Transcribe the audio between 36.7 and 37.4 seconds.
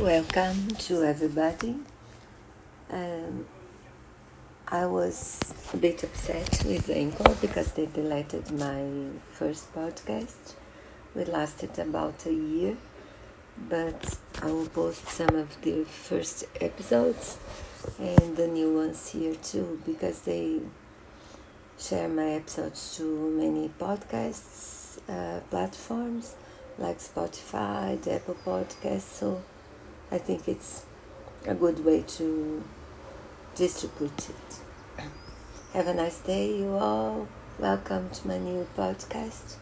all.